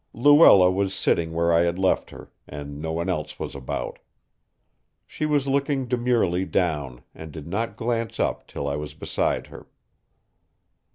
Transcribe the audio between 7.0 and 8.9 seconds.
and did not glance up till I